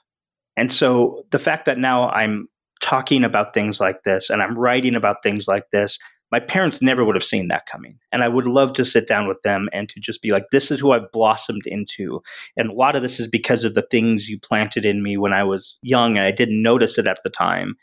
[0.57, 2.49] And so the fact that now I'm
[2.81, 5.97] talking about things like this and I'm writing about things like this.
[6.31, 7.99] My parents never would have seen that coming.
[8.11, 10.71] And I would love to sit down with them and to just be like, this
[10.71, 12.21] is who I've blossomed into.
[12.55, 15.33] And a lot of this is because of the things you planted in me when
[15.33, 17.75] I was young and I didn't notice it at the time.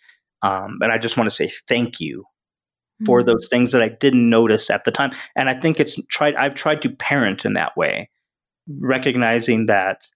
[0.42, 2.24] Um, and I just want to say thank you
[3.04, 3.26] for mm-hmm.
[3.26, 5.11] those things that I didn't notice at the time.
[5.35, 8.09] And I think it's tried, I've tried to parent in that way,
[8.68, 10.09] recognizing that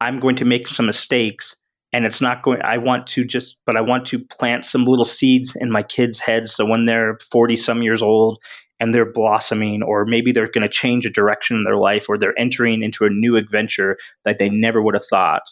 [0.00, 1.56] I'm going to make some mistakes
[1.96, 5.04] and it's not going i want to just but i want to plant some little
[5.04, 8.38] seeds in my kids heads so when they're 40 some years old
[8.78, 12.18] and they're blossoming or maybe they're going to change a direction in their life or
[12.18, 15.42] they're entering into a new adventure that they never would have thought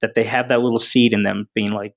[0.00, 1.94] that they have that little seed in them being like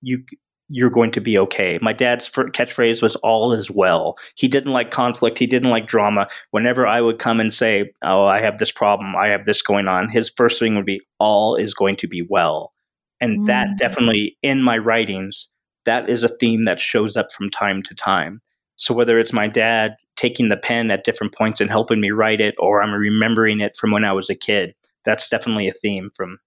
[0.00, 0.24] you
[0.72, 1.80] you're going to be okay.
[1.82, 4.16] My dad's catchphrase was all is well.
[4.36, 5.36] He didn't like conflict.
[5.36, 6.28] He didn't like drama.
[6.52, 9.88] Whenever I would come and say, Oh, I have this problem, I have this going
[9.88, 12.72] on, his first thing would be, All is going to be well.
[13.20, 13.46] And mm.
[13.46, 15.48] that definitely in my writings,
[15.84, 18.40] that is a theme that shows up from time to time.
[18.76, 22.40] So whether it's my dad taking the pen at different points and helping me write
[22.40, 26.10] it, or I'm remembering it from when I was a kid, that's definitely a theme
[26.14, 26.38] from.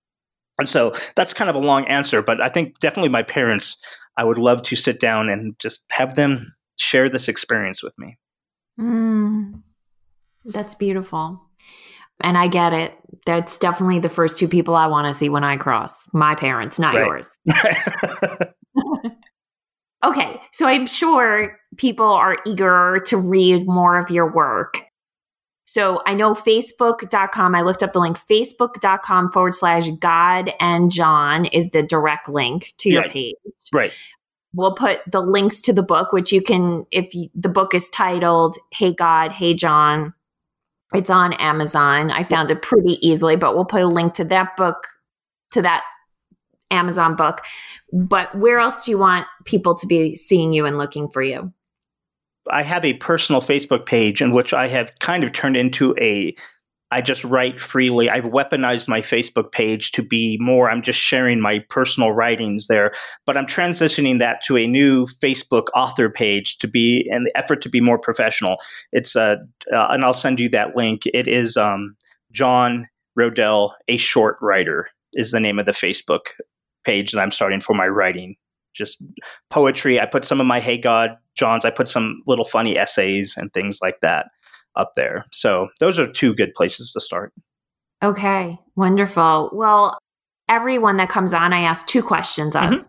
[0.59, 3.77] And so that's kind of a long answer, but I think definitely my parents,
[4.17, 8.17] I would love to sit down and just have them share this experience with me.
[8.79, 9.61] Mm,
[10.45, 11.41] that's beautiful.
[12.21, 12.93] And I get it.
[13.25, 15.93] That's definitely the first two people I want to see when I cross.
[16.13, 17.05] My parents, not right.
[17.05, 17.29] yours.
[20.05, 20.41] okay.
[20.51, 24.79] So I'm sure people are eager to read more of your work.
[25.65, 31.45] So I know facebook.com, I looked up the link, facebook.com forward slash God and John
[31.45, 33.35] is the direct link to your page.
[33.71, 33.91] Right.
[34.53, 37.89] We'll put the links to the book, which you can, if you, the book is
[37.89, 40.13] titled, Hey God, Hey John,
[40.93, 42.11] it's on Amazon.
[42.11, 44.87] I found it pretty easily, but we'll put a link to that book,
[45.51, 45.83] to that
[46.71, 47.41] Amazon book.
[47.91, 51.51] But where else do you want people to be seeing you and looking for you?
[52.51, 56.35] I have a personal Facebook page in which I have kind of turned into a
[56.93, 58.07] I just write freely.
[58.07, 62.93] I've weaponized my Facebook page to be more, I'm just sharing my personal writings there,
[63.25, 67.69] but I'm transitioning that to a new Facebook author page to be an effort to
[67.69, 68.57] be more professional.
[68.91, 69.39] It's a,
[69.73, 71.07] uh and I'll send you that link.
[71.07, 71.95] It is um,
[72.31, 76.27] John Roedel, a short writer, is the name of the Facebook
[76.85, 78.35] page that I'm starting for my writing.
[78.73, 78.99] Just
[79.49, 79.99] poetry.
[79.99, 81.65] I put some of my Hey God Johns.
[81.65, 84.27] I put some little funny essays and things like that
[84.75, 85.25] up there.
[85.31, 87.33] So those are two good places to start.
[88.03, 89.49] Okay, wonderful.
[89.53, 89.97] Well,
[90.49, 92.63] everyone that comes on, I ask two questions of.
[92.63, 92.87] Mm-hmm.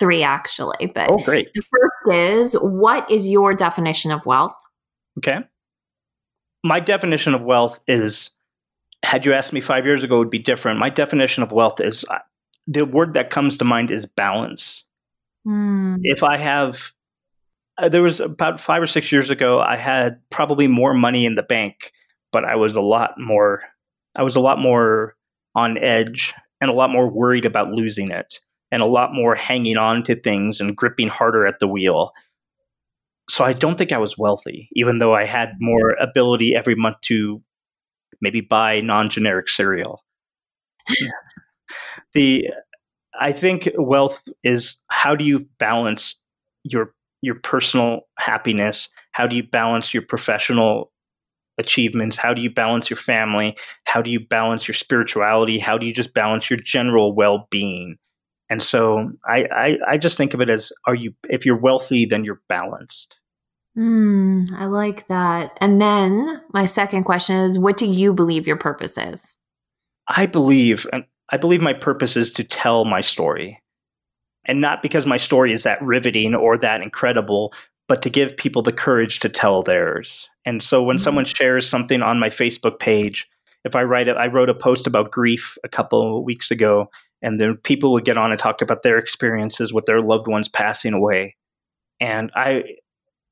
[0.00, 1.48] Three actually, but oh, great.
[1.54, 4.52] the first is what is your definition of wealth?
[5.16, 5.38] Okay.
[6.64, 8.32] My definition of wealth is,
[9.04, 10.80] had you asked me five years ago, would be different.
[10.80, 12.04] My definition of wealth is
[12.66, 14.84] the word that comes to mind is balance.
[15.46, 15.98] Mm.
[16.02, 16.92] If I have
[17.78, 21.34] uh, there was about five or six years ago, I had probably more money in
[21.34, 21.92] the bank,
[22.32, 23.62] but I was a lot more,
[24.16, 25.14] I was a lot more
[25.54, 28.40] on edge and a lot more worried about losing it
[28.72, 32.12] and a lot more hanging on to things and gripping harder at the wheel.
[33.28, 37.00] So I don't think I was wealthy, even though I had more ability every month
[37.02, 37.42] to
[38.20, 40.02] maybe buy non-generic cereal.
[42.14, 42.48] the
[43.18, 46.20] I think wealth is how do you balance
[46.62, 48.88] your your personal happiness?
[49.12, 50.92] How do you balance your professional
[51.58, 52.16] achievements?
[52.16, 53.56] How do you balance your family?
[53.86, 55.58] How do you balance your spirituality?
[55.58, 57.96] How do you just balance your general well being?
[58.48, 62.04] And so I, I, I just think of it as are you if you're wealthy,
[62.04, 63.18] then you're balanced.
[63.76, 65.56] Mm, I like that.
[65.60, 69.36] And then my second question is what do you believe your purpose is?
[70.08, 73.60] I believe and I believe my purpose is to tell my story.
[74.46, 77.52] And not because my story is that riveting or that incredible,
[77.88, 80.28] but to give people the courage to tell theirs.
[80.44, 81.02] And so when mm-hmm.
[81.02, 83.28] someone shares something on my Facebook page,
[83.64, 86.88] if I write it, I wrote a post about grief a couple of weeks ago,
[87.20, 90.48] and then people would get on and talk about their experiences with their loved ones
[90.48, 91.36] passing away.
[92.00, 92.62] And I,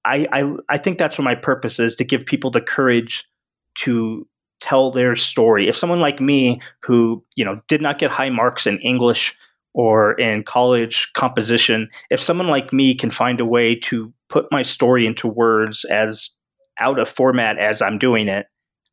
[0.04, 3.24] I, I, I think that's what my purpose is to give people the courage
[3.76, 4.26] to
[4.60, 5.68] tell their story.
[5.68, 9.36] If someone like me, who you know did not get high marks in English
[9.74, 14.62] or in college composition, if someone like me can find a way to put my
[14.62, 16.30] story into words as
[16.80, 18.46] out of format as I'm doing it,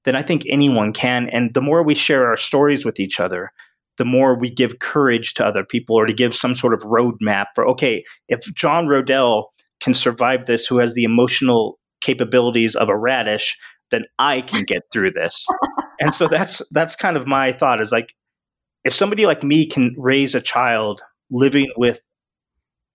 [0.03, 1.29] then I think anyone can.
[1.31, 3.51] And the more we share our stories with each other,
[3.97, 7.45] the more we give courage to other people or to give some sort of roadmap
[7.53, 9.45] for, okay, if John Roedel
[9.79, 13.57] can survive this, who has the emotional capabilities of a radish,
[13.91, 15.45] then I can get through this.
[15.99, 18.13] and so that's that's kind of my thought is like
[18.83, 22.01] if somebody like me can raise a child living with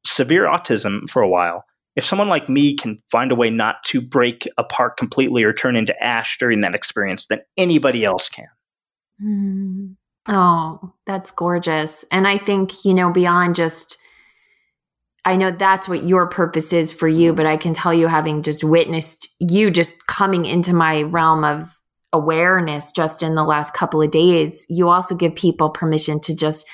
[0.04, 1.64] severe autism for a while,
[1.96, 5.76] if someone like me can find a way not to break apart completely or turn
[5.76, 8.48] into ash during that experience, then anybody else can.
[9.22, 9.96] Mm.
[10.28, 12.04] Oh, that's gorgeous.
[12.10, 13.96] And I think, you know, beyond just,
[15.24, 18.42] I know that's what your purpose is for you, but I can tell you, having
[18.42, 21.75] just witnessed you just coming into my realm of
[22.16, 26.66] awareness just in the last couple of days, you also give people permission to just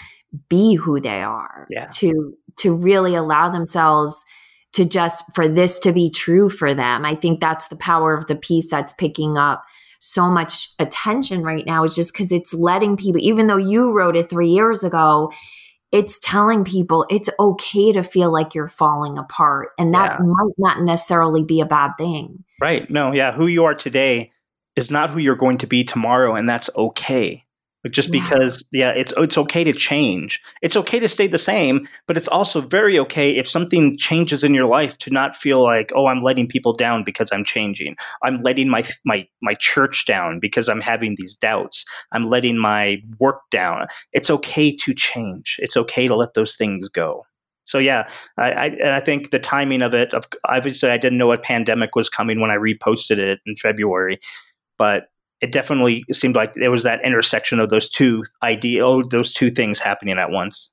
[0.49, 1.89] be who they are, yeah.
[1.95, 4.25] to to really allow themselves
[4.73, 7.05] to just for this to be true for them.
[7.05, 9.65] I think that's the power of the piece that's picking up
[10.01, 14.17] so much attention right now is just because it's letting people, even though you wrote
[14.17, 15.31] it three years ago,
[15.93, 19.69] it's telling people it's okay to feel like you're falling apart.
[19.79, 20.25] And that yeah.
[20.25, 22.43] might not necessarily be a bad thing.
[22.61, 22.91] Right.
[22.91, 23.33] No, yeah.
[23.33, 24.32] Who you are today
[24.77, 26.35] is not who you're going to be tomorrow.
[26.35, 27.45] And that's okay
[27.91, 28.23] just yeah.
[28.23, 32.29] because yeah it's it's okay to change it's okay to stay the same but it's
[32.29, 36.21] also very okay if something changes in your life to not feel like oh i'm
[36.21, 40.81] letting people down because i'm changing i'm letting my my my church down because i'm
[40.81, 46.15] having these doubts i'm letting my work down it's okay to change it's okay to
[46.15, 47.25] let those things go
[47.65, 50.13] so yeah, I, I, and I think the timing of it.
[50.13, 54.19] Of, obviously, I didn't know a pandemic was coming when I reposted it in February,
[54.79, 55.05] but
[55.41, 59.51] it definitely seemed like there was that intersection of those two idea, oh, those two
[59.51, 60.71] things happening at once.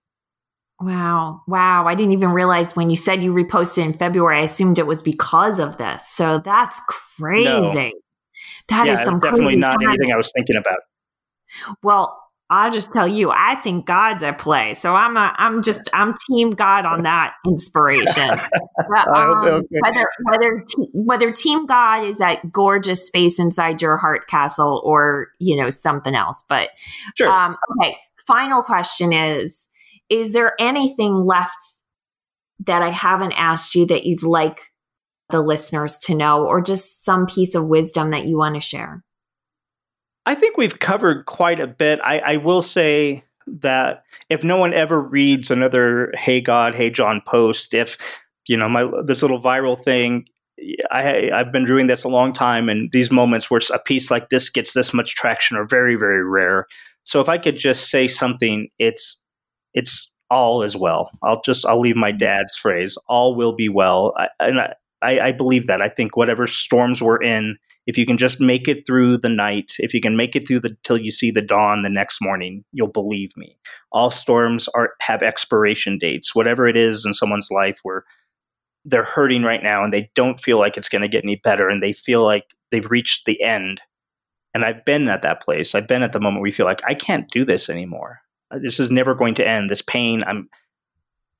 [0.80, 1.42] Wow.
[1.48, 1.88] Wow.
[1.88, 5.04] I didn't even realize when you said you reposted in February, I assumed it was
[5.04, 6.08] because of this.
[6.08, 7.48] So that's crazy.
[7.48, 7.92] No.
[8.70, 9.90] That yeah, is some definitely not time.
[9.90, 10.80] anything I was thinking about.
[11.84, 12.18] Well,
[12.52, 14.74] I'll just tell you, I think God's at play.
[14.74, 18.32] So I'm a, I'm just, I'm team God on that inspiration.
[18.90, 24.28] but, um, whether whether te- whether team God is that gorgeous space inside your heart
[24.28, 26.44] castle or you know something else.
[26.50, 26.70] But
[27.16, 27.30] sure.
[27.30, 27.96] um, okay.
[28.26, 29.68] Final question is:
[30.10, 31.58] Is there anything left
[32.66, 34.60] that I haven't asked you that you'd like
[35.30, 39.04] the listeners to know, or just some piece of wisdom that you want to share?
[40.30, 42.00] I think we've covered quite a bit.
[42.04, 47.24] I, I will say that if no one ever reads another "Hey God, Hey John"
[47.26, 47.98] post, if
[48.48, 50.26] you know my this little viral thing,
[50.92, 54.30] I, I've been doing this a long time, and these moments where a piece like
[54.30, 56.68] this gets this much traction are very, very rare.
[57.06, 59.20] So if I could just say something, it's
[59.74, 61.10] it's all is well.
[61.24, 65.32] I'll just I'll leave my dad's phrase: "All will be well," I, and I, I,
[65.32, 65.82] believe that.
[65.82, 67.58] I think whatever storms we're in,
[67.90, 70.60] if you can just make it through the night, if you can make it through
[70.60, 73.58] the till you see the dawn the next morning, you'll believe me.
[73.92, 76.36] All storms are have expiration dates.
[76.36, 78.04] Whatever it is in someone's life where
[78.86, 81.68] they're hurting right now and they don't feel like it's going to get any better
[81.68, 83.82] and they feel like they've reached the end.
[84.54, 85.74] And I've been at that place.
[85.74, 88.20] I've been at the moment where you feel like I can't do this anymore.
[88.62, 89.68] This is never going to end.
[89.68, 90.48] This pain, I'm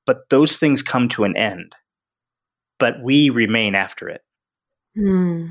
[0.04, 1.76] but those things come to an end.
[2.80, 4.22] But we remain after it.
[4.96, 5.50] Hmm.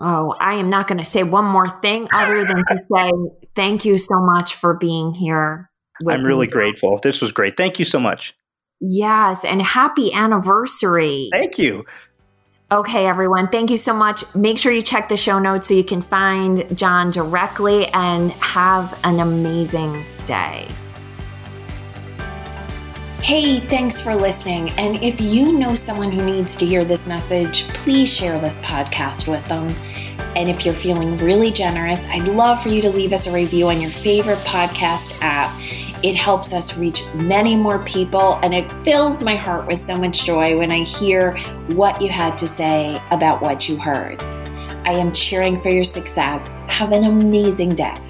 [0.00, 3.10] Oh, I am not going to say one more thing other than to say
[3.56, 5.70] thank you so much for being here.
[6.08, 6.52] I'm really me.
[6.52, 6.98] grateful.
[7.02, 7.56] This was great.
[7.56, 8.34] Thank you so much.
[8.80, 11.28] Yes, and happy anniversary.
[11.32, 11.84] Thank you.
[12.72, 13.48] Okay, everyone.
[13.48, 14.22] Thank you so much.
[14.34, 18.98] Make sure you check the show notes so you can find John directly and have
[19.02, 20.68] an amazing day.
[23.22, 24.70] Hey, thanks for listening.
[24.70, 29.28] And if you know someone who needs to hear this message, please share this podcast
[29.30, 29.68] with them.
[30.34, 33.68] And if you're feeling really generous, I'd love for you to leave us a review
[33.68, 35.54] on your favorite podcast app.
[36.02, 40.24] It helps us reach many more people, and it fills my heart with so much
[40.24, 41.36] joy when I hear
[41.74, 44.20] what you had to say about what you heard.
[44.22, 46.56] I am cheering for your success.
[46.68, 48.09] Have an amazing day.